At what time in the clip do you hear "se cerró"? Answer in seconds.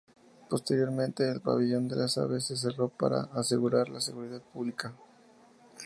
2.45-2.89